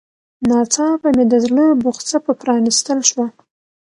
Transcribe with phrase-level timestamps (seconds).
[0.49, 3.27] ناڅاپه مې د زړه بوخڅه په پرانيستل شوه.